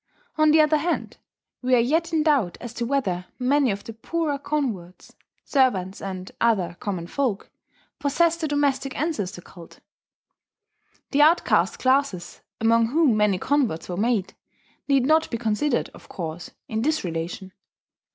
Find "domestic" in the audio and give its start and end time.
8.47-8.99